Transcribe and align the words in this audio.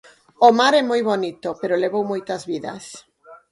O 0.47 0.49
mar 0.59 0.73
é 0.81 0.83
moi 0.91 1.01
bonito 1.11 1.49
pero 1.61 1.81
levou 1.83 2.03
moitas 2.11 2.41
vidas. 2.51 2.83